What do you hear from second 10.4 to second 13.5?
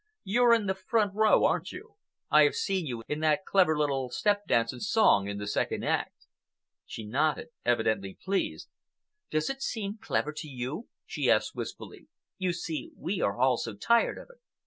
you?" she asked wistfully. "You see, we are